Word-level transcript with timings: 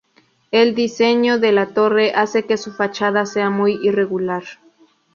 El 0.49 0.73
diseño 0.73 1.37
de 1.37 1.51
la 1.51 1.75
torre 1.75 2.11
hace 2.15 2.47
que 2.47 2.57
su 2.57 2.73
fachada 2.73 3.27
sea 3.27 3.51
muy 3.51 3.73
irregular. 3.83 4.41